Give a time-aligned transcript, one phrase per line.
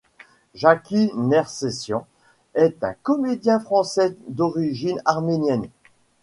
[0.55, 2.07] Jacky Nercessian
[2.55, 5.69] est un comédien français d'origine arménienne.